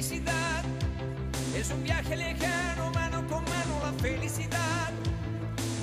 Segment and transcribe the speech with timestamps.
[0.00, 0.62] felicidad
[1.54, 4.88] es un viaje lejano, mano con mano la felicidad.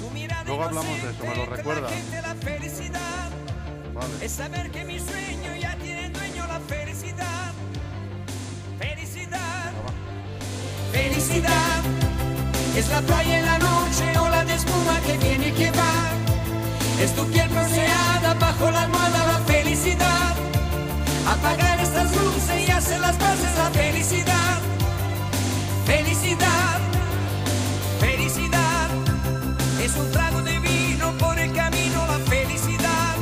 [0.02, 1.90] Tu mirada Luego hablamos de eso, me lo inocente, la recuerda.
[1.90, 3.30] gente, la felicidad
[3.94, 4.26] Vale.
[4.26, 7.52] es saber que mi sueño ya tiene dueño la felicidad.
[8.80, 9.72] Felicidad,
[10.92, 11.82] felicidad.
[12.76, 15.94] Es la playa en la noche, ola de espuma que viene y que va.
[17.04, 20.36] Es tu piel bronceada bajo la almohada, la felicidad.
[21.28, 21.77] Apagar
[22.68, 24.60] y hacer las paces, la felicidad.
[25.86, 26.80] Felicidad,
[28.00, 28.90] felicidad.
[29.82, 33.16] Es un trago de vino por el camino, la felicidad.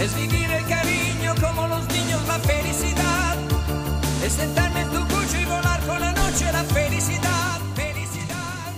[0.00, 3.36] Es vivir el cariño como los niños, la felicidad.
[4.24, 8.72] Es sentarme en tu coche y volar con la noche, la felicidad, felicidad.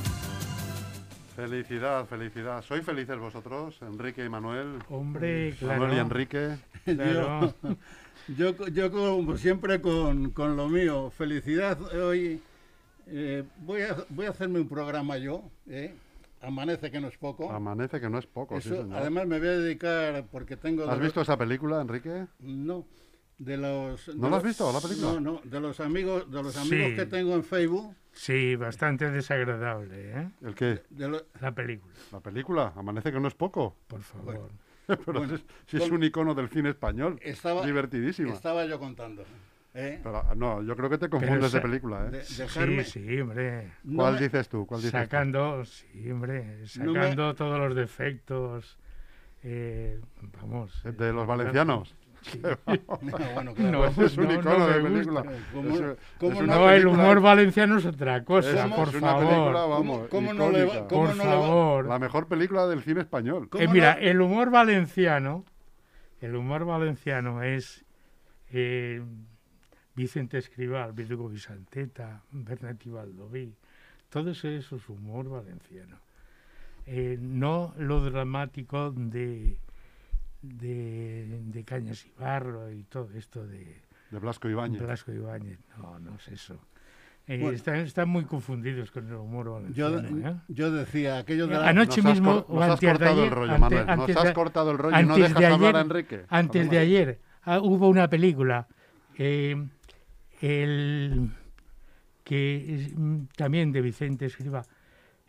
[1.36, 2.62] Felicidad, felicidad.
[2.62, 4.78] ¿Sois felices vosotros, Enrique y Manuel?
[4.88, 5.80] Hombre, claro.
[5.80, 6.56] Manuel y Enrique.
[6.84, 7.55] claro.
[8.29, 11.78] Yo, yo como siempre con, con lo mío, felicidad.
[11.95, 12.41] Hoy
[13.06, 15.94] eh, voy, a, voy a hacerme un programa yo, ¿eh?
[16.42, 17.50] Amanece que no es poco.
[17.50, 18.89] Amanece que no es poco, sí, señor.
[18.94, 20.84] además me voy a dedicar porque tengo...
[20.84, 22.27] ¿Has los- visto esa película, Enrique?
[22.39, 22.86] No.
[23.36, 25.12] De los, de ¿No la has los- visto, la película?
[25.14, 25.41] No, no.
[25.44, 26.97] De los amigos, de los amigos Sí.
[26.97, 27.94] que tengo en Facebook.
[28.12, 30.31] Sí, bastante desagradable, ¿eh?
[30.42, 30.83] ¿El qué?
[30.91, 32.72] de lo- La película, La película.
[32.77, 33.77] Amanece que no es poco.
[33.87, 34.50] por favor.
[35.06, 37.19] Pero Bueno, si, si es con- un icono del cine español.
[37.22, 38.33] estaba, Divertidísima.
[38.33, 39.24] estaba yo contando.
[39.74, 40.00] ¿eh?
[40.02, 42.10] Pero, no, yo creo que te confundes de película, ¿eh?
[42.10, 43.70] De- dejarme- Sí, sí, hombre.
[43.84, 44.66] no ¿Cuál me- dices tú?
[44.66, 44.98] ¿Cuál dices tú?
[44.98, 48.78] Sacando, sí, hombre, No me- sacando todos los defectos.
[49.42, 50.00] eh,
[50.41, 50.82] vamos.
[50.82, 51.94] ¿De- ¿De los valencianos?
[52.42, 52.58] No,
[53.34, 53.72] bueno, claro.
[53.72, 55.24] No, Ese es un no, icono no de película.
[55.52, 56.44] ¿Cómo- Es- cómo es no?
[56.44, 59.70] una No, el película- humor valenciano es otra cosa, por es una película, favor.
[59.70, 61.86] vamos, ¿Cómo- cómo le va- Por no le va- favor.
[61.86, 63.48] La mejor película del cine español.
[63.48, 65.44] ¿Cómo Eh, mira, el humor valenciano,
[66.20, 67.84] el humor valenciano es
[68.52, 69.00] eh,
[69.94, 73.54] Vicente Escribal, Virgo Vicenteta, Bernati Baldoví,
[74.08, 75.96] todo eso, eso es humor valenciano.
[76.86, 79.56] Eh, no lo dramático de,
[80.43, 84.83] de, de Cañas y Barro y todo esto de De Blasco Ibáñez.
[84.83, 86.59] Blasco Ibáñez, no, no es eso.
[87.27, 87.56] Eh, Bueno.
[87.56, 90.28] están, están muy confundidos con el humor Yo, valenciano.
[90.31, 90.37] ¿eh?
[90.49, 91.69] yo decía, aquello de la...
[91.69, 93.87] Anoche Nos has mismo, o nos has antes de cortado el rollo, Manuel.
[93.87, 96.25] Nos antes has de- cortado el rollo y no antes dejas de hablar a Enrique.
[96.28, 98.67] Antes de ayer ah, hubo una película
[99.19, 99.69] eh,
[100.41, 101.31] el,
[102.25, 104.65] que mm, también de Vicente Escriba,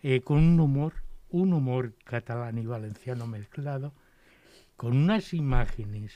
[0.01, 0.93] eh, con un humor,
[1.29, 3.93] un humor catalán y valenciano mezclado,
[4.81, 6.11] con unas imágenes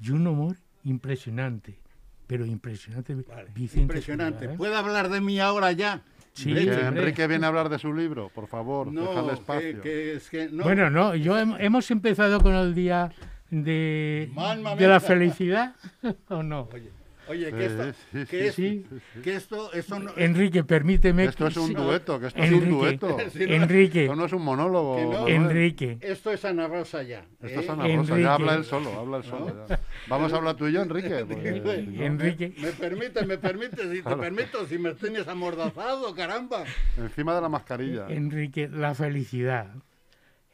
[0.00, 1.78] y un humor impresionante,
[2.26, 3.14] pero impresionante.
[3.54, 4.44] Vicente Impresionante.
[4.46, 4.54] ¿eh?
[4.56, 6.00] ¿Puede hablar de mí ahora ya?
[6.32, 6.62] Sí, Que.
[6.72, 9.80] Enrique viene a hablar de su libro, por favor, No, déjale que, espacio.
[9.82, 10.62] que es que no.
[10.64, 13.12] Bueno, no, yo hem- hemos empezado con el día
[13.50, 14.32] de,
[14.78, 15.74] de la felicidad,
[16.30, 16.70] ¿o no?
[16.72, 16.90] Oye,
[17.30, 17.82] oye, que esto,
[18.30, 18.86] que es- sí.
[19.22, 21.24] que esto, esto no, Enrique, permíteme.
[21.24, 23.08] Esto es un sí, dueto, que esto es un Enrique, dueto.
[23.18, 25.12] No, Enrique, Esto no es un monólogo.
[25.12, 25.28] No.
[25.28, 27.24] Enrique, esto es Ana Rosa ya.
[27.42, 27.70] Esto es ¿eh?
[27.70, 28.22] Ana Rosa, Enrique.
[28.22, 29.66] ya habla él solo, habla él solo.
[29.68, 29.80] ya.
[30.08, 31.24] Vamos a hablar tú y yo, Enrique.
[31.28, 32.52] porque- Enrique.
[32.58, 36.64] Me permite, me permite, si te permito, si me tienes amordazado, caramba.
[36.98, 38.06] Encima de la mascarilla.
[38.08, 39.68] Enrique, la felicidad.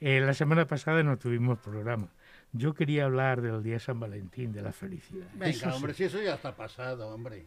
[0.01, 2.09] Eh, la semana pasada no tuvimos programa.
[2.56, 5.27] Yo quería hablar del día San Valentín, de la felicidad.
[5.34, 5.77] Venga, Eso sí.
[5.77, 7.44] hombre, si eso ya está pasado, hombre.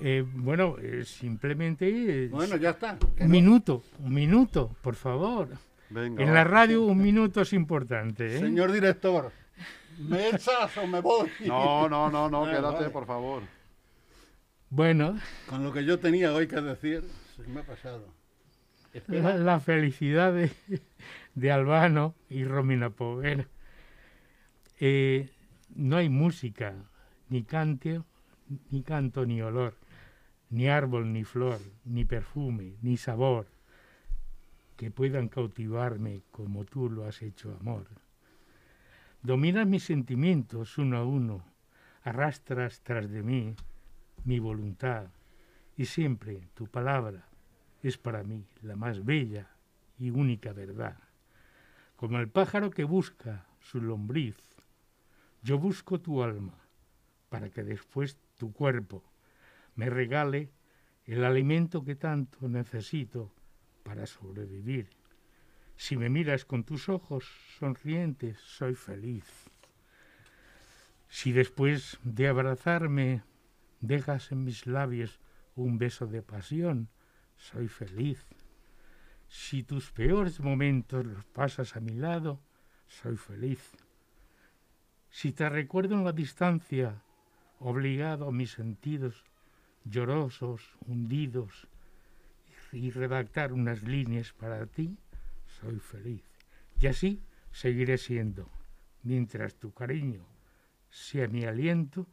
[0.00, 2.98] Eh, bueno, eh, simplemente eh, Bueno, ya está.
[3.00, 5.48] un no- minuto, un minuto, por favor.
[5.90, 8.36] Venga, En la radio un minuto es importante.
[8.36, 8.38] ¿eh?
[8.40, 9.30] Señor director,
[9.98, 11.30] ¿me echas o me voy?
[11.46, 12.90] No, no, no, no, quédate, vale.
[12.90, 13.42] por favor.
[14.70, 15.16] Bueno,
[15.48, 17.04] Con lo que yo tenía hoy que decir,
[17.36, 18.08] se me ha pasado.
[19.06, 20.50] la, la felicidad de,
[21.34, 23.46] de Albano y Romina Povera.
[24.80, 25.30] Eh,
[25.76, 26.74] no hay música,
[27.28, 28.04] ni canto,
[28.70, 29.76] ni canto, ni olor,
[30.50, 33.46] ni árbol, ni flor, ni perfume, ni sabor,
[34.76, 37.86] que puedan cautivarme como tú lo has hecho, amor.
[39.22, 41.44] Dominas mis sentimientos uno a uno,
[42.02, 43.54] arrastras tras de mí
[44.24, 45.06] mi voluntad,
[45.76, 47.28] y siempre tu palabra
[47.82, 49.50] es para mí la más bella
[49.98, 50.98] y única verdad.
[51.96, 54.36] Como el pájaro que busca su lombriz,
[55.44, 56.58] yo busco tu alma
[57.28, 59.04] para que después tu cuerpo
[59.76, 60.50] me regale
[61.04, 63.30] el alimento que tanto necesito
[63.82, 64.88] para sobrevivir.
[65.76, 67.26] Si me miras con tus ojos
[67.58, 69.24] sonrientes, soy feliz.
[71.08, 73.22] Si después de abrazarme
[73.80, 75.20] dejas en mis labios
[75.56, 76.88] un beso de pasión,
[77.36, 78.24] soy feliz.
[79.28, 82.40] Si tus peores momentos los pasas a mi lado,
[82.86, 83.60] soy feliz.
[85.14, 87.00] Si te recuerdo en la distancia,
[87.60, 89.22] obligado a mis sentidos,
[89.84, 91.68] llorosos, hundidos,
[92.72, 94.98] y redactar unas líneas para ti,
[95.60, 96.24] soy feliz.
[96.80, 97.22] Y así
[97.52, 98.50] seguiré siendo,
[99.04, 100.26] mientras tu cariño
[100.90, 102.08] sea mi aliento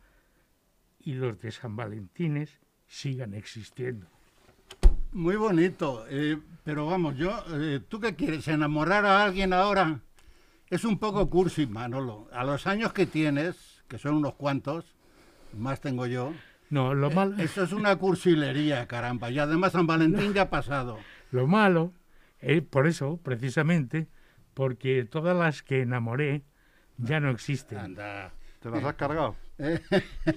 [0.99, 4.05] y los de San Valentines sigan existiendo.
[5.11, 8.47] Muy bonito, eh, pero vamos, yo, eh, ¿tú qué quieres?
[8.47, 10.01] ¿Enamorar a alguien ahora?
[10.71, 12.27] Es un poco cursi, Manolo.
[12.31, 14.85] A los años que tienes, que son unos cuantos,
[15.53, 16.33] más tengo yo,
[16.69, 19.29] No, lo eh, malo, eso es una cursilería, caramba.
[19.29, 20.97] Y además San Valentín ya ha pasado.
[21.31, 21.91] lo malo,
[22.39, 24.07] eh, por eso, precisamente,
[24.53, 26.43] porque todas las que enamoré
[26.97, 27.77] ya no existen.
[27.77, 28.31] Anda.
[28.61, 29.35] ¿Te las has cargado?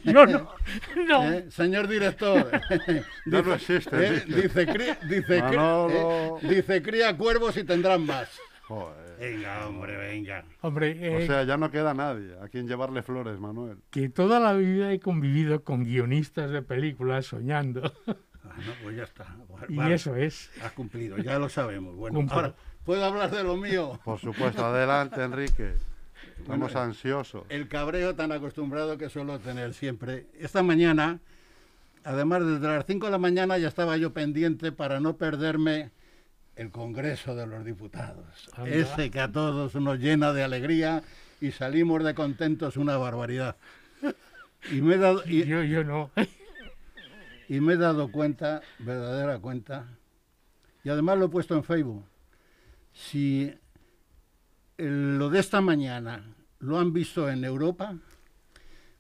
[0.05, 0.51] No, no,
[1.09, 1.33] no.
[1.33, 2.51] Eh, Señor director,
[3.27, 4.43] Ya no existen, eh, dice.
[4.43, 6.39] dice, cría, dice, Manolo.
[6.43, 8.29] eh, dice cría cuervos y tendrán más.
[8.67, 9.17] Joder.
[9.21, 10.45] Venga, hombre, venga.
[10.63, 13.79] Hombre, O eh, sea, ya no queda nadie a quien llevarle flores, Manuel.
[13.91, 17.93] que toda la vida he convivido con guionistas de películas soñando.
[18.07, 19.37] Ah, no, pues ya está.
[19.69, 20.51] Vale, Y eso es.
[20.63, 21.95] Has cumplido, ya lo sabemos.
[21.97, 22.37] Bueno, Cumplo.
[22.37, 23.99] ahora, ¿puedo hablar de lo mío?
[24.05, 25.75] Por supuesto, adelante, Enrique.
[26.39, 27.45] Estamos Bueno, ansiosos.
[27.51, 30.27] El cabreo tan acostumbrado que suelo tener siempre.
[30.39, 31.21] Esta mañana,
[32.03, 35.91] además desde las 5 de la mañana ya estaba yo pendiente para no perderme
[36.57, 38.49] el Congreso de los Diputados.
[38.55, 38.71] Anda.
[38.71, 41.03] Ese que a todos nos llena de alegría
[41.41, 43.57] y salimos de contentos una barbaridad.
[44.71, 46.11] Y me he dado, y, Yo, yo no.
[47.49, 49.87] y me he dado cuenta, verdadera cuenta,
[50.85, 52.05] y además lo he puesto en Facebook.
[52.93, 53.53] Si
[54.79, 56.25] el- lo de esta mañana
[56.61, 57.97] lo han visto en Europa,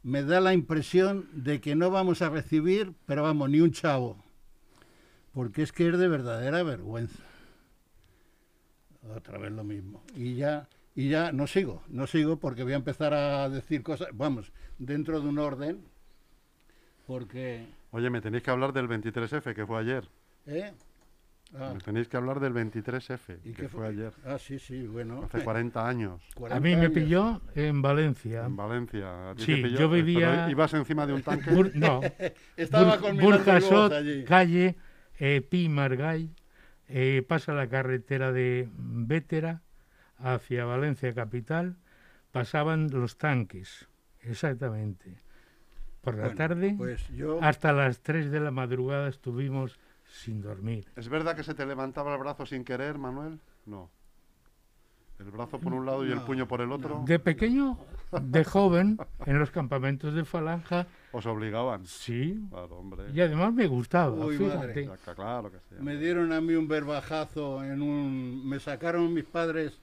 [0.02, 4.22] me da la impresión de que no vamos a recibir, pero vamos, ni un chavo.
[5.32, 7.22] Porque es que es de verdadera vergüenza.
[9.14, 10.02] Otra vez lo mismo.
[10.16, 14.08] Y ya, y ya no sigo, no sigo porque voy a empezar a decir cosas,
[14.12, 15.80] vamos, dentro de un orden,
[17.06, 17.66] porque...
[17.90, 20.08] Oye, me tenéis que hablar del 23F, que fue ayer.
[20.46, 20.72] ¿eh?
[21.56, 24.12] Ah, Me tenéis que hablar del 23F, ¿y que fue ayer.
[24.24, 25.22] Ah, sí, sí, bueno.
[25.24, 26.20] Hace 40 años.
[26.32, 28.44] A 40 mí me pilló en Valencia.
[28.46, 29.30] En Valencia.
[29.30, 29.78] ¿A ti Sí, te pilló?
[29.78, 31.50] yo Pero vivía- ¿Ibas encima de un tanque?
[31.52, 32.00] Bur- no,
[32.56, 34.24] Estaba Bur- con Miranda Burjasot, allí.
[34.24, 34.74] calle
[35.20, 36.30] eh, Pi Margall,
[36.88, 39.62] eh, pasa la carretera de Vétera
[40.18, 41.76] hacia Valencia capital,
[42.32, 43.88] pasaban los tanques,
[44.22, 45.18] exactamente.
[46.02, 50.86] Por la Bueno, tarde, Pues yo, hasta las 3 de la madrugada estuvimos sin dormir.
[50.96, 53.40] ¿Es verdad que se te levantaba el brazo sin querer, Manuel?
[53.64, 53.90] No.
[55.18, 57.02] El brazo por un lado y el No, puño por el otro.
[57.06, 57.78] De pequeño,
[58.22, 61.86] de joven, en los campamentos de Falanja, Os obligaban.
[61.86, 63.04] sí, Claro, hombre.
[63.12, 64.56] y además me gustaba, Uy, fíjate.
[64.58, 64.90] madre.
[65.06, 65.74] Ya, Claro que sí.
[65.80, 68.48] me dieron a mí un verbajazo en un...
[68.48, 69.78] Me sacaron mis padres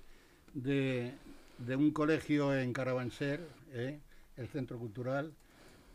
[0.54, 1.14] de,
[1.60, 3.42] de un colegio en Carabanser,
[3.74, 4.00] ¿eh?
[4.38, 5.32] el centro cultural,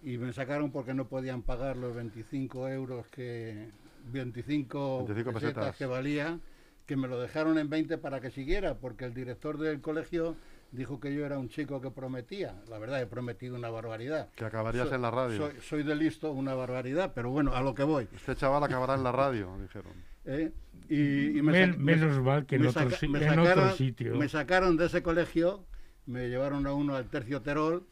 [0.02, 3.68] y me sacaron porque no podían pagar los 25 euros que...
[4.12, 5.76] 25, 25 pesetas pesetas.
[5.76, 6.38] que valía,
[6.86, 10.36] que me lo dejaron en 20 para que siguiera, porque el director del colegio
[10.72, 12.62] dijo que yo era un chico que prometía.
[12.68, 14.28] La verdad, he prometido una barbaridad.
[14.34, 15.38] Que acabarías So- en la radio.
[15.38, 18.08] Soy, soy de listo, una barbaridad, pero bueno, a lo que voy.
[18.14, 19.92] Este chaval acabará en la radio, dijeron.
[20.24, 20.52] ¿eh?
[20.88, 23.30] Y, y me Men- sac- me- menos mal que en, me otro, saca- me en
[23.38, 24.14] otro sacaron- sitio.
[24.16, 25.64] Me sacaron de ese colegio,
[26.06, 27.86] me llevaron a uno al Tercio Terol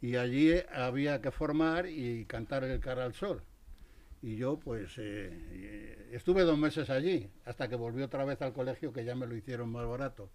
[0.00, 3.42] y allí había que formar y cantar el cara al sol.
[4.22, 8.52] Y yo pues eh, eh, estuve dos meses allí, hasta que volví otra vez al
[8.52, 10.30] colegio que ya me lo hicieron más barato.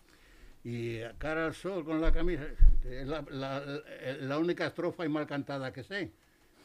[0.66, 2.44] Y a cara al sol con la camisa,
[2.84, 3.64] es la, la-
[4.20, 6.12] la única estrofa y mal cantada que sé,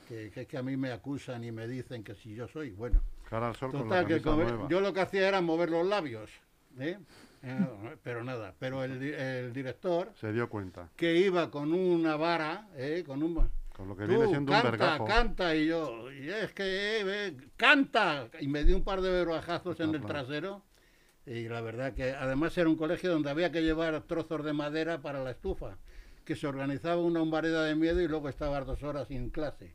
[0.09, 2.71] que, que es que a mí me acusan y me dicen que si yo soy,
[2.71, 3.03] bueno.
[3.29, 4.69] Cara al sol con la Total, que camisa como- nueva.
[4.71, 6.31] yo lo que hacía era mover los labios,
[6.79, 6.99] ¿eh?
[7.43, 10.89] Eh, pero nada, pero el, di- el director Se dio cuenta.
[10.97, 13.05] que iba con una vara, ¿eh?
[13.07, 13.49] con un...
[13.77, 15.05] Con lo que Tú, viene siendo un canta, vergajo.
[15.07, 16.65] canta, y yo, y es que,
[17.29, 20.07] eh, canta, y me dio un par de vergajazos en el Claro.
[20.07, 20.63] trasero,
[21.27, 25.01] y la verdad que además era un colegio donde había que llevar trozos de madera
[25.03, 25.77] para la estufa,
[26.25, 29.75] que se organizaba una humbareda de miedo y luego estabas dos horas sin clase,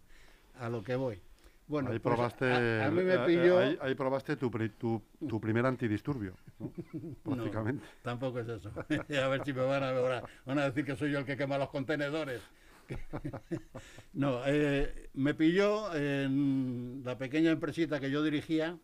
[0.60, 1.22] a lo que voy.
[1.68, 3.58] Bueno, ahí pues, probaste, a, a mí me pilló...
[3.58, 6.72] ahí, ahí probaste tu, tu, tu primer antidisturbio, ¿no?
[7.24, 7.86] prácticamente.
[8.04, 8.72] Tampoco es eso.
[9.24, 11.58] a ver si me van a, van a decir que soy yo el que quema
[11.58, 12.42] los contenedores.
[14.14, 18.78] no, eh, me pilló en la pequeña empresita que yo dirigía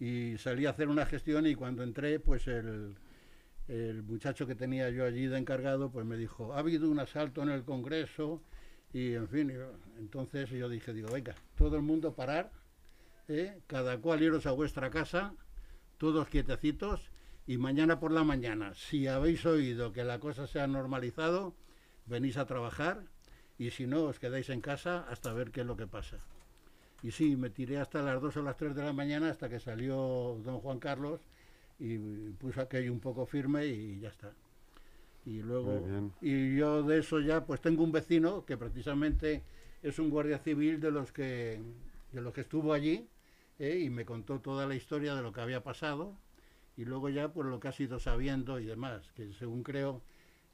[0.00, 2.96] y salí a hacer una gestión y cuando entré, pues el,
[4.06, 7.50] muchacho que tenía yo allí de encargado, pues me dijo, ha habido un asalto en
[7.50, 8.42] el Congreso
[8.92, 9.52] y en fin,
[9.98, 12.50] entonces yo dije, digo, venga, todo el mundo parar,
[13.28, 13.60] ¿eh?
[13.66, 15.34] cada cual iros a vuestra casa,
[15.98, 17.10] todos quietecitos
[17.46, 21.54] y mañana por la mañana, si habéis oído que la cosa se ha normalizado,
[22.06, 23.04] venís a trabajar
[23.58, 26.18] y si no, os quedáis en casa hasta ver qué es lo que pasa.
[27.02, 29.60] Y sí, me tiré hasta las 2 o las 3 de la mañana hasta que
[29.60, 31.20] salió don Juan Carlos
[31.78, 31.96] y
[32.32, 34.32] puso aquello un poco firme y ya está.
[35.24, 39.42] Y luego, y yo de eso ya, pues tengo un vecino que precisamente
[39.82, 41.60] es un guardia civil de los que,
[42.12, 43.08] de los que estuvo allí
[43.58, 43.78] ¿eh?
[43.78, 46.16] y me contó toda la historia de lo que había pasado
[46.76, 50.02] y luego ya pues lo que has ido sabiendo y demás, que según creo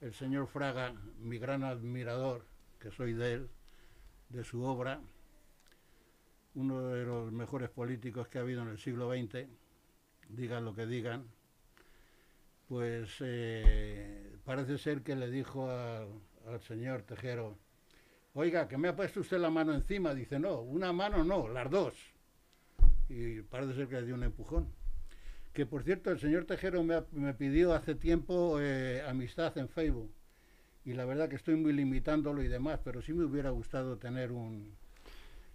[0.00, 2.44] el señor Fraga, mi gran admirador,
[2.80, 3.48] que soy de él,
[4.30, 5.00] de su obra,
[6.54, 9.46] uno de los mejores políticos que ha habido en el siglo XX,
[10.28, 11.24] digan lo que digan,
[12.68, 17.58] pues eh, parece ser que le dijo al, señor Tejero,
[18.34, 20.14] oiga, que me ha puesto usted la mano encima.
[20.14, 21.94] Dice, no, una mano no, las dos.
[23.08, 24.72] Y parece ser que le dio un empujón.
[25.52, 30.12] Que por cierto, el señor Tejero me, me pidió hace tiempo eh, amistad en Facebook.
[30.84, 34.32] Y la verdad que estoy muy limitándolo y demás, pero sí me hubiera gustado tener
[34.32, 34.76] un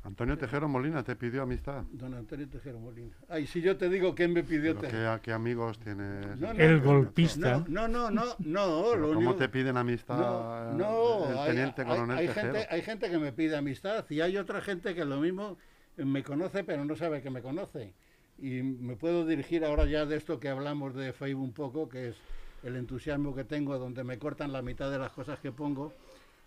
[0.04, 1.84] Antonio Tejero Molina te pidió amistad.
[1.92, 3.16] don Antonio Tejero Molina.
[3.28, 5.16] Ay, si yo te digo quién me pidió Pero Tejero.
[5.16, 6.26] ¿qué, qué amigos tienes?
[6.40, 7.58] No, no, El no, golpista.
[7.68, 11.38] No, no, no, no, no, Pero lo ¿Cómo único- te piden amistad No, no, el
[11.38, 12.54] hay- teniente hay, coronel hay Tejero?
[12.54, 15.58] gente, hay gente que me pide amistad y hay otra gente que lo mismo
[15.98, 17.94] me conoce pero no sabe que me conoce.
[18.38, 22.10] Y me puedo dirigir ahora ya de esto que hablamos de Facebook un poco, que
[22.10, 22.16] es
[22.64, 25.92] el entusiasmo que tengo, donde me cortan la mitad de las cosas que pongo,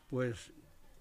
[0.09, 0.52] pues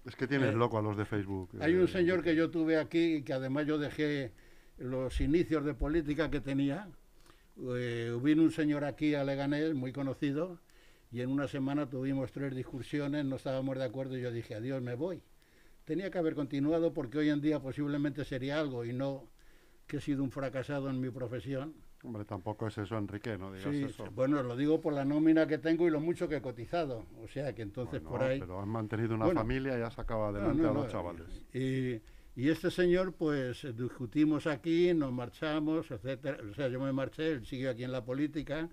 [0.04, 1.50] Es que tienes Eh, loco a los de Facebook.
[1.60, 4.32] hay eh, un señor que yo tuve aquí y que además yo dejé
[4.78, 6.88] los inicios de política que tenía.
[7.76, 10.58] Eh, vino un señor aquí a Leganés, muy conocido,
[11.10, 14.82] y en una semana tuvimos tres discusiones, no estábamos de acuerdo y yo dije, adiós,
[14.82, 15.22] me voy.
[15.84, 19.28] Tenía que haber continuado porque hoy en día posiblemente sería algo y no
[19.86, 21.74] que he sido un fracasado en mi profesión.
[22.04, 24.04] Hombre, tampoco es eso, Enrique, no digas Sí, eso.
[24.12, 27.06] bueno, lo digo por la nómina que tengo y lo mucho que he cotizado.
[27.22, 28.40] O sea que entonces Bueno, por ahí...
[28.40, 29.40] Pero has mantenido una Bueno.
[29.40, 31.26] familia y has sacado adelante no, a los chavales.
[31.54, 32.00] Y,
[32.34, 36.38] y este señor, pues discutimos aquí, nos marchamos, etcétera.
[36.50, 38.68] O sea, yo me marché, él siguió aquí en la política.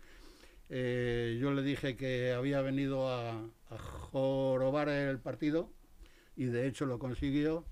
[0.69, 3.31] Eh, yo le dije que había venido a,
[3.69, 5.71] a jorobar el partido
[6.35, 7.63] y de hecho lo consiguió.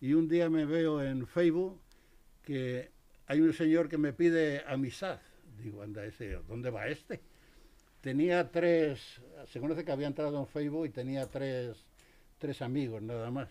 [0.00, 1.80] Y un día me veo en Facebook
[2.42, 2.90] que
[3.26, 5.20] hay un señor que me pide amistad.
[5.62, 7.20] Digo, anda, ese, ¿dónde va este?
[8.00, 11.84] Tenía tres, se conoce que había entrado en Facebook y tenía tres,
[12.38, 13.48] tres amigos nada más.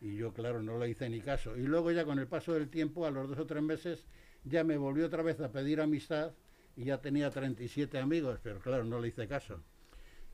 [0.00, 1.56] Y yo, claro, no le hice ni caso.
[1.56, 4.04] Y luego ya con el paso del tiempo, a los dos o tres meses,
[4.44, 6.32] ya me volvió otra vez a pedir amistad
[6.76, 9.62] y ya tenía 37 amigos, pero claro, no le hice caso.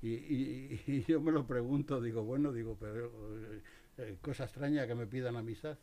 [0.02, 3.06] Y, y- y yo me lo pregunto, digo, bueno, digo, pero
[3.38, 3.60] eh,
[3.98, 5.78] eh, cosa extraña que me pidan amistad.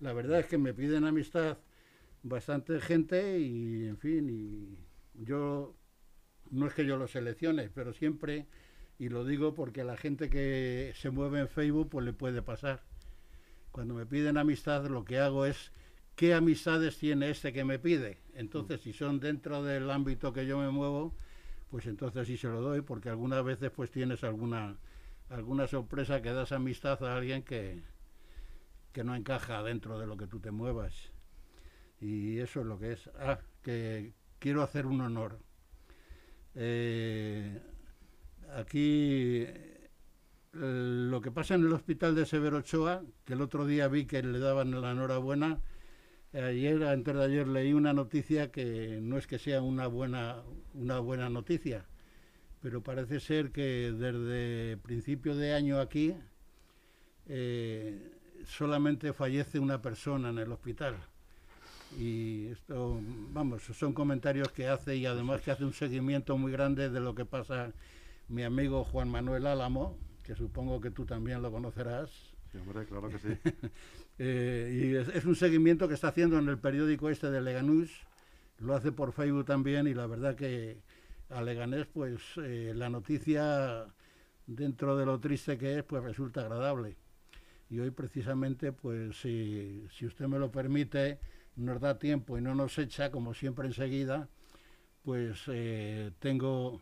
[0.00, 1.58] La verdad es que me piden amistad
[2.24, 5.76] bastante gente y, en fin, y yo,
[6.50, 8.48] no es que yo lo seleccione, pero siempre,
[8.98, 12.42] y lo digo porque a la gente que se mueve en Facebook, pues le puede
[12.42, 12.82] pasar.
[13.70, 15.70] Cuando me piden amistad, lo que hago es
[16.16, 18.18] qué amistades tiene este que me pide.
[18.34, 21.14] Entonces, si son dentro del ámbito que yo me muevo,
[21.70, 24.76] pues entonces sí se lo doy, porque algunas veces pues tienes alguna
[25.28, 27.82] alguna sorpresa que das amistad a alguien que,
[28.92, 31.13] que no encaja dentro de lo que tú te muevas.
[32.04, 33.08] Y eso es lo que es.
[33.18, 35.38] Ah, que quiero hacer un honor.
[36.54, 37.58] Eh,
[38.54, 39.88] aquí eh,
[40.52, 44.22] lo que pasa en el hospital de Severo Ochoa, que el otro día vi que
[44.22, 45.62] le daban la enhorabuena,
[46.34, 50.42] ayer, antes de ayer leí una noticia que no es que sea una buena,
[50.74, 51.86] una buena noticia,
[52.60, 56.14] pero parece ser que desde principio de año aquí
[57.28, 58.12] eh,
[58.44, 60.96] solamente fallece una persona en el hospital.
[61.98, 63.00] Y esto,
[63.32, 67.14] vamos, son comentarios que hace y además que hace un seguimiento muy grande de lo
[67.14, 67.72] que pasa
[68.28, 72.10] mi amigo Juan Manuel Álamo, que supongo que tú también lo conocerás.
[72.50, 73.28] Sí, hombre, claro que sí.
[74.16, 77.90] Eh, y es, es un seguimiento que está haciendo en el periódico este de Leganús,
[78.60, 80.78] lo hace por Facebook también y la verdad que
[81.30, 83.86] a Leganés pues eh, la noticia
[84.46, 86.96] dentro de lo triste que es pues resulta agradable.
[87.70, 91.18] Y hoy precisamente pues si, si usted me lo permite,
[91.56, 94.28] nos da tiempo y no nos echa como siempre enseguida,
[95.02, 96.80] pues eh, tengo,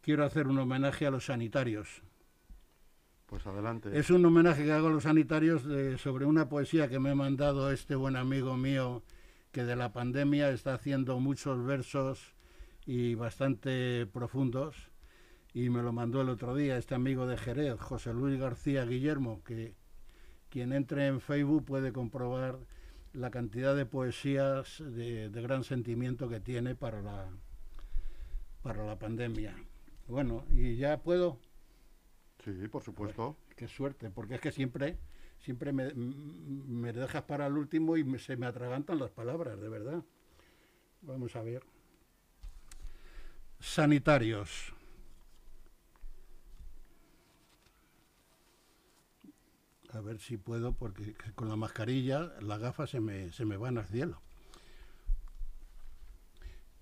[0.00, 2.02] quiero hacer un homenaje a los sanitarios.
[3.26, 3.90] Pues adelante.
[3.98, 7.14] Es un homenaje que hago a los sanitarios de- sobre una poesía que me ha
[7.14, 9.02] mandado este buen amigo mío
[9.52, 12.32] que de la pandemia está haciendo muchos versos
[12.86, 14.76] y bastante profundos
[15.52, 19.42] y me lo mandó el otro día este amigo de Jerez, José Luis García Guillermo,
[19.44, 19.74] que
[20.48, 22.58] quien entre en Facebook puede comprobar
[23.12, 27.28] la cantidad de poesías de, de gran sentimiento que tiene para la,
[28.62, 29.54] para la pandemia.
[30.06, 31.38] Bueno, y ya puedo.
[32.44, 33.36] Sí, por supuesto.
[33.56, 34.98] Qué suerte, porque es que siempre
[35.40, 39.68] siempre me, me dejas para el último y me- se me atragantan las palabras, de
[39.68, 40.02] verdad.
[41.02, 41.62] Vamos a ver.
[43.60, 44.72] Sanitarios.
[49.98, 53.78] A ver si puedo, porque con la mascarilla las gafas se me, se me van
[53.78, 54.22] al cielo.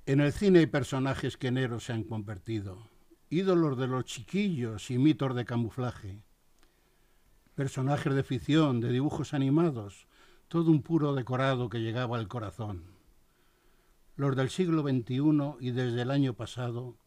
[0.04, 2.90] En el cine hay personajes que en héroes se han convertido,
[3.30, 6.20] ídolos de los chiquillos y mitos de camuflaje,
[7.54, 10.06] personajes de ficción, de dibujos animados,
[10.48, 12.84] todo un puro decorado que llegaba al corazón.
[14.16, 16.98] Los del siglo XXI y desde el año pasado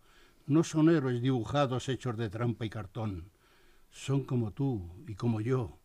[0.47, 3.29] no son héroes dibujados hechos de trampa y cartón,
[3.91, 5.78] son como tú y como yo.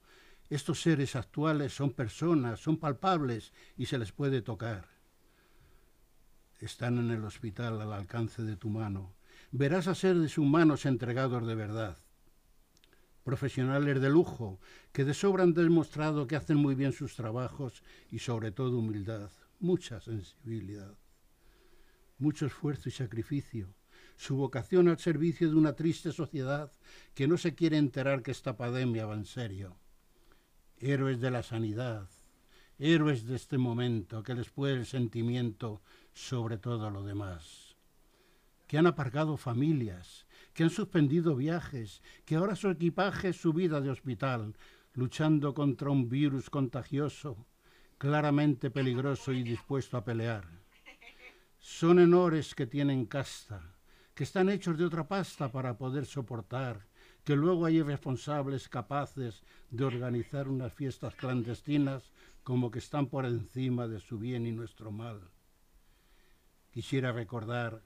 [0.58, 4.94] Estos seres actuales son personas, son palpables y se les puede tocar
[6.64, 9.14] están en el hospital al alcance de tu mano.
[9.50, 11.98] Verás a seres humanos entregados de verdad.
[13.22, 14.60] Profesionales de lujo,
[14.92, 19.30] que de sobra han demostrado que hacen muy bien sus trabajos y sobre todo humildad,
[19.60, 20.94] mucha sensibilidad,
[22.18, 23.74] mucho esfuerzo y sacrificio,
[24.16, 26.70] su vocación al servicio de una triste sociedad
[27.14, 29.76] que no se quiere enterar que esta pandemia va en serio.
[30.86, 32.10] Héroes de la sanidad,
[32.78, 35.80] héroes de este momento que les puede el sentimiento
[36.12, 37.74] sobre todo lo demás,
[38.66, 43.80] que han aparcado familias, que han suspendido viajes, que ahora su equipaje es su vida
[43.80, 44.58] de hospital,
[44.92, 47.46] luchando contra un virus contagioso,
[47.96, 50.44] claramente peligroso y dispuesto a pelear.
[51.60, 53.74] Son honores que tienen casta,
[54.14, 56.84] que están hechos de otra pasta para poder soportar,
[57.24, 62.12] que luego hay responsables capaces de organizar unas fiestas clandestinas
[62.42, 65.20] como que están por encima de su bien y nuestro mal.
[66.70, 67.82] Quisiera recordar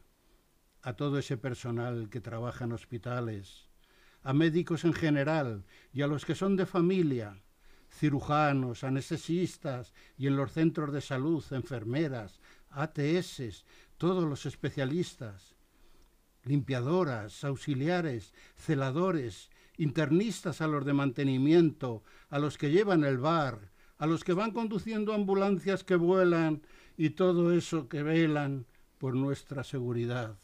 [0.82, 3.68] a todo ese personal que trabaja en hospitales,
[4.22, 7.40] a médicos en general y a los que son de familia,
[7.90, 12.40] cirujanos, anestesistas y en los centros de salud, enfermeras,
[12.70, 13.64] ATS,
[13.96, 15.57] todos los especialistas,
[16.48, 24.06] limpiadoras, auxiliares, celadores, internistas a los de mantenimiento, a los que llevan el bar, a
[24.06, 26.62] los que van conduciendo ambulancias que vuelan
[26.96, 30.38] y todo eso que velan por nuestra seguridad.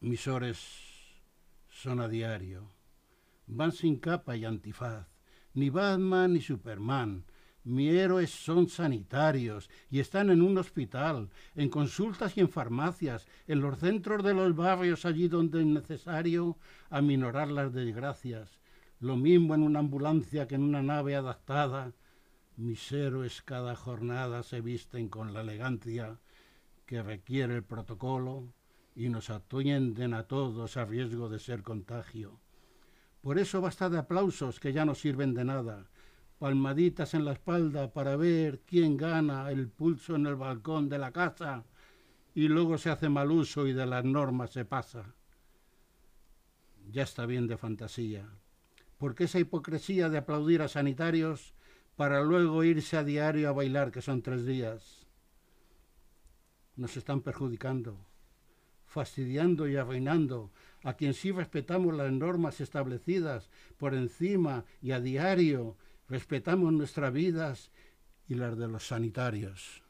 [0.00, 0.58] Mis horas
[1.70, 2.68] son a diario.
[3.46, 5.06] Van sin capa y antifaz.
[5.54, 7.24] Ni Batman ni Superman.
[7.64, 13.60] Mis héroes son sanitarios y están en un hospital, en consultas y en farmacias, en
[13.60, 16.58] los centros de los barrios allí donde es necesario
[16.90, 18.58] aminorar las desgracias.
[18.98, 21.92] Lo mismo en una ambulancia que en una nave adaptada
[22.56, 26.20] mis héroes cada jornada se visten con la elegancia
[26.84, 28.52] que requiere el protocolo
[28.94, 32.40] y nos atienden a todos a riesgo de ser contagio.
[33.22, 35.90] Por eso basta de aplausos que ya no sirven de nada,
[36.42, 41.12] palmaditas en la espalda para ver quién gana el pulso en el balcón de la
[41.12, 41.64] casa
[42.34, 45.14] y luego se hace mal uso y de las normas se pasa.
[46.90, 48.28] Ya está bien de fantasía,
[48.98, 51.54] porque esa hipocresía de aplaudir a sanitarios
[51.94, 55.06] para luego irse a diario a bailar, que son tres días.
[56.74, 58.04] Nos están perjudicando,
[58.84, 60.50] fastidiando y arruinando
[60.82, 65.76] a quien sí respetamos las normas establecidas por encima y a diario
[66.12, 67.70] respetamos nuestras vidas
[68.28, 69.82] y las de los sanitarios.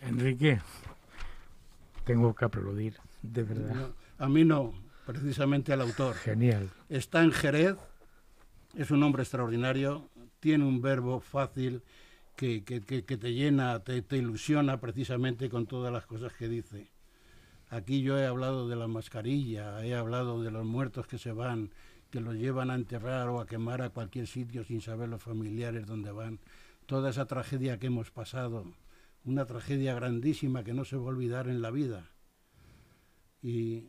[0.00, 0.60] Enrique,
[2.04, 3.74] tengo que aplaudir, de verdad.
[3.76, 4.74] No, a mí no,
[5.06, 6.16] precisamente al autor.
[6.16, 6.68] Genial.
[6.88, 7.76] Está en Jerez,
[8.74, 10.08] es un hombre extraordinario,
[10.40, 11.82] tiene un verbo fácil
[12.34, 16.48] que, que, que, que te llena, te, te, ilusiona precisamente con todas las cosas que
[16.48, 16.88] dice.
[17.68, 21.70] Aquí yo he hablado de la mascarilla, he hablado de los muertos que se van,
[22.10, 25.86] que los llevan a enterrar o a quemar a cualquier sitio sin saber los familiares
[25.86, 26.38] dónde van.
[26.86, 28.64] Toda esa tragedia que hemos pasado,
[29.24, 32.10] una tragedia grandísima que no se va a olvidar en la vida.
[33.42, 33.84] ¿Y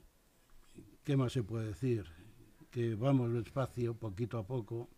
[1.03, 2.21] qué más se puede decir?
[2.71, 4.89] que vamos despacio, poquito a poco,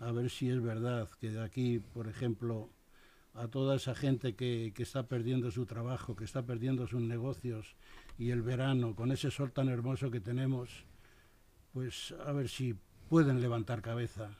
[0.00, 2.70] a ver si es verdad que de aquí, por ejemplo,
[3.34, 7.76] a toda esa gente que, que, está perdiendo su trabajo, que está perdiendo sus negocios
[8.18, 10.84] y el verano, con ese sol tan hermoso que tenemos,
[11.78, 12.74] pues a ver si
[13.08, 14.30] pueden levantar cabeza.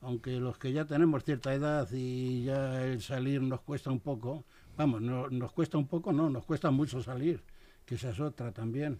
[0.00, 4.44] Aunque los que ya tenemos cierta edad y ya el salir nos cuesta un poco,
[4.76, 7.40] vamos, no, nos cuesta un poco, no, nos cuesta mucho salir,
[7.84, 8.98] que esa es otra también.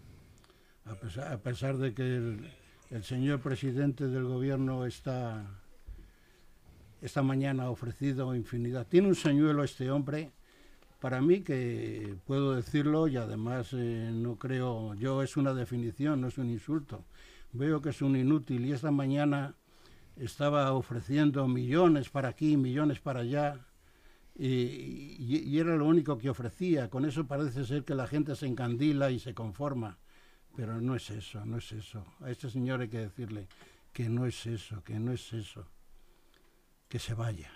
[0.84, 2.38] A pesar, a pesar de que
[2.90, 5.44] el, señor presidente del gobierno está
[7.02, 8.86] esta mañana ofrecido infinidad.
[8.86, 10.30] Tiene un señuelo este hombre,
[11.00, 16.28] para mí que puedo decirlo y además eh, no creo, yo es una definición, no
[16.28, 17.04] es un insulto.
[17.52, 19.54] Veo que es un inútil y esta mañana
[20.16, 23.60] estaba ofreciendo millones para aquí, millones para allá,
[24.34, 24.46] y,
[25.18, 26.90] y- y era lo único que ofrecía.
[26.90, 29.98] Con eso parece ser que la gente se encandila y se conforma.
[30.54, 32.04] Pero no es eso, no es eso.
[32.20, 33.46] A este señor hay que decirle
[33.92, 35.66] que no es eso, que no es eso.
[36.88, 37.50] Que se vaya.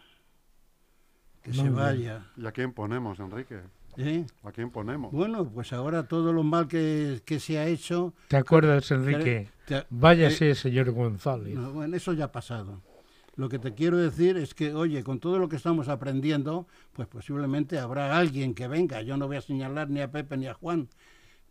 [1.43, 2.31] Que se vaya.
[2.37, 3.61] ¿Y a quién ponemos, Enrique?
[3.97, 4.25] ¿Eh?
[4.43, 5.13] ¿A quién ponemos?
[5.13, 8.15] Bueno, pues ahora todo lo mal que, que se ha hecho...
[8.29, 9.49] ¿Te acuerdas, Enrique?
[9.67, 11.55] te- Váyase, señor González.
[11.55, 12.81] No, bueno, eso ya ha pasado.
[13.37, 17.09] Lo que te quiero decir es que, oye, con todo lo que estamos aprendiendo, pues
[17.09, 19.03] posiblemente habrá alguien que venga.
[19.03, 20.89] Yo no voy a señalar ni a Pepe ni a Juan,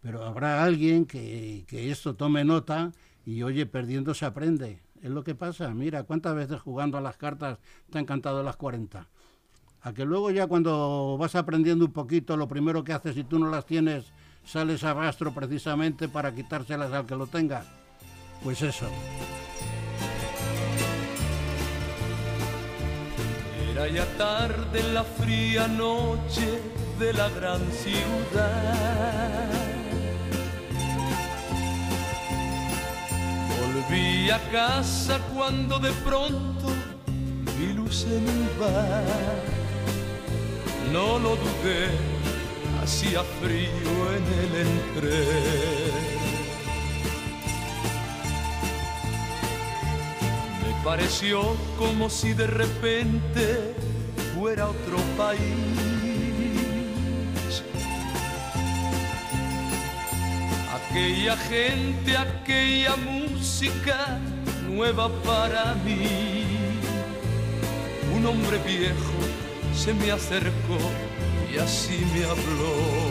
[0.02, 2.92] pero habrá alguien que, que esto tome nota
[3.26, 4.82] y, oye, perdiendo se aprende.
[5.02, 5.74] Es lo que pasa.
[5.74, 7.58] Mira, ¿cuántas veces jugando a las cartas
[7.90, 9.08] te han cantado las 40?
[9.82, 13.40] A que luego ya cuando vas aprendiendo un poquito, lo primero que haces si tú
[13.40, 14.12] no las tienes,
[14.44, 17.64] sales a rastro precisamente para quitárselas al que lo tenga.
[18.44, 18.88] Pues eso.
[23.72, 26.60] Era ya tarde en la fría noche
[27.00, 29.50] de la gran ciudad.
[33.62, 36.68] Volví a casa cuando de pronto
[37.58, 39.69] vi luz en un bar.
[40.92, 41.88] No lo dudé,
[42.82, 45.24] hacía frío en el entré.
[50.64, 53.76] Me pareció como si de repente
[54.34, 55.40] fuera otro país.
[60.74, 64.20] Aquella gente, aquella música
[64.68, 66.80] nueva para mí.
[68.16, 69.29] Un hombre viejo
[69.80, 70.78] se me acercó
[71.54, 73.09] y así me habló.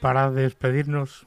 [0.00, 1.26] Para despedirnos,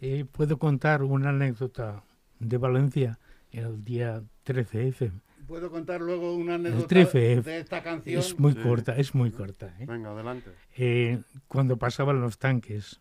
[0.00, 2.04] eh, puedo contar una anécdota
[2.38, 3.18] de Valencia
[3.50, 5.10] el día 13F.
[5.48, 7.42] ¿Puedo contar luego una anécdota 13F.
[7.42, 8.18] de esta canción?
[8.18, 8.58] Es muy Sí.
[8.62, 9.74] corta, es muy corta.
[9.78, 9.86] ¿eh?
[9.86, 10.50] Venga, adelante.
[10.76, 13.00] Eh, cuando pasaban los tanques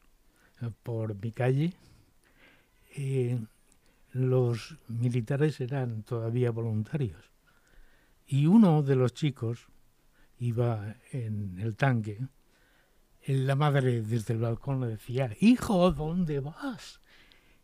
[0.84, 1.74] por mi calle,
[2.96, 3.40] eh,
[4.12, 7.32] los militares eran todavía voluntarios.
[8.28, 9.68] Y uno de los chicos
[10.40, 12.20] iba en el tanque.
[13.28, 17.00] La madre desde el balcón le decía, hijo, ¿dónde vas?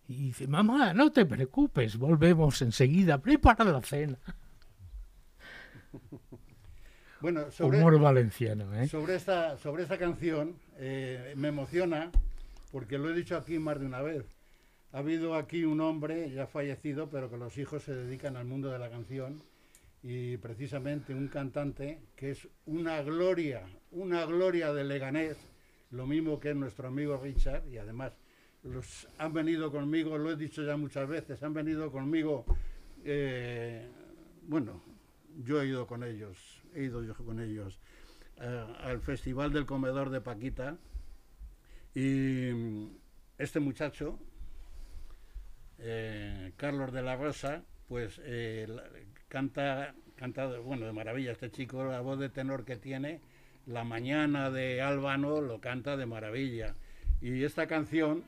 [0.07, 4.17] Y dice, mamá, no te preocupes, volvemos enseguida, prepara la cena.
[7.21, 8.87] Bueno, sobre, Humor valenciano, ¿eh?
[8.87, 12.11] sobre, esta, sobre esta canción eh, me emociona
[12.71, 14.23] porque lo he dicho aquí más de una vez.
[14.93, 18.71] Ha habido aquí un hombre ya fallecido, pero que los hijos se dedican al mundo
[18.71, 19.43] de la canción
[20.01, 25.37] y precisamente un cantante que es una gloria, una gloria de Leganés,
[25.91, 28.13] lo mismo que nuestro amigo Richard y además
[28.63, 32.45] los han venido conmigo, lo he dicho ya muchas veces, han venido conmigo,
[33.03, 33.87] eh,
[34.43, 34.81] bueno,
[35.43, 37.79] yo he ido con ellos, he ido yo con ellos
[38.37, 40.77] eh, al Festival del Comedor de Paquita
[41.95, 42.89] y
[43.37, 44.19] este muchacho,
[45.79, 48.21] eh, Carlos de la Rosa, pues
[49.29, 53.21] canta, canta, bueno, de maravilla este chico, la voz de tenor que tiene,
[53.69, 56.73] La Mañana de Álvano lo canta de maravilla.
[57.21, 58.23] Y esta canción,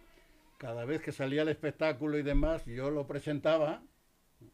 [0.59, 3.81] cada vez que salía el espectáculo y demás, yo lo presentaba,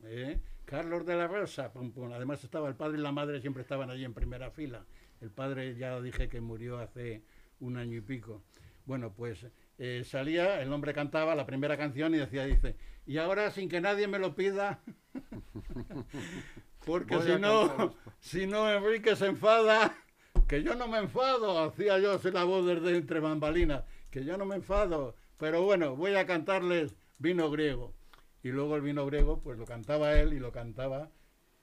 [0.05, 0.39] ¿eh?
[0.63, 2.13] Carlos de la Rosa, pum, pum.
[2.13, 4.85] además estaba el padre y la madre, siempre estaban allí en primera fila.
[5.19, 7.21] El padre ya dije que murió hace
[7.59, 8.41] un año y pico.
[8.85, 9.45] Bueno, pues
[9.79, 13.81] eh, salía, el hombre cantaba la primera canción y decía, dice, y ahora sin que
[13.81, 14.79] nadie me lo pida,
[16.85, 19.93] porque Voy si no, si no Enrique se enfada,
[20.47, 24.37] que yo no me enfado, hacía yo así la voz desde entre bambalinas, que yo
[24.37, 27.93] no me enfado, pero bueno, voy a cantarles vino griego.
[28.43, 31.11] Y luego el vino griego, pues lo cantaba él y lo cantaba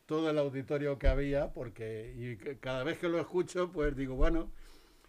[0.06, 4.50] todo el auditorio que había, porque y cada vez que lo escucho, pues digo, bueno,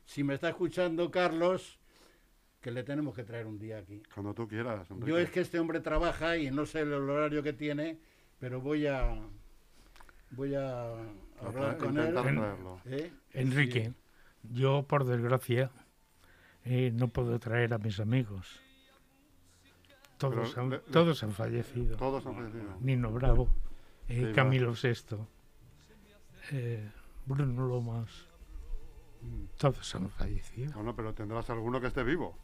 [0.06, 1.80] si me está escuchando Carlos,
[2.62, 4.02] que le tenemos que traer un día aquí.
[4.14, 5.12] Cuando tú quieras, Enrique.
[5.12, 8.00] Yo es que este hombre trabaja y no sé el horario que tiene,
[8.40, 9.20] pero voy a
[10.32, 10.92] voy a
[11.42, 12.36] hablar con intentar él.
[12.36, 12.82] traerlo.
[12.86, 13.12] ¿eh?
[13.34, 13.94] Enrique,
[14.44, 15.72] yo por desgracia
[16.64, 18.60] eh, no puedo traer a mis amigos.
[20.18, 21.98] Todos, Pero han, le- le- todos han fallecido.
[21.98, 22.78] Todos han fallecido.
[22.80, 23.50] Nino Bravo,
[24.08, 25.18] eh, Sí, Camilo VI,
[26.52, 26.90] eh,
[27.26, 28.10] Bruno Lomas,
[29.58, 30.72] todos han fallecido.
[30.74, 32.38] Bueno, pero tendrás alguno que esté vivo.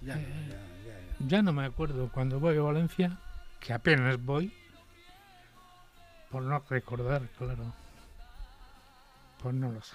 [0.00, 1.26] Ya, ya, ya, ya.
[1.26, 3.18] Ya no me acuerdo cuando voy a Valencia,
[3.60, 4.52] que apenas voy,
[6.34, 7.62] por no recordar, claro.
[9.40, 9.94] Pues no lo sé.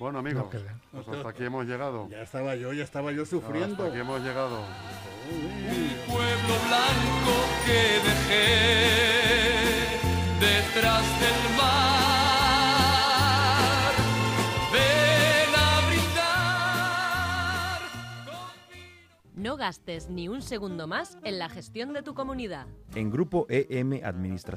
[0.00, 0.64] Bueno, No amigos, pues
[1.06, 2.08] hasta aquí hemos llegado.
[2.08, 3.84] Ya estaba yo, ya estaba yo sufriendo.
[3.84, 4.58] Hasta aquí hemos llegado.
[4.58, 8.40] un pueblo blanco que dejé
[10.40, 12.72] detrás del mar.
[14.72, 17.80] Ven a brindar.
[19.36, 22.66] No gastes ni un segundo más en la gestión de tu comunidad.
[22.96, 24.56] En Grupo EM Administración.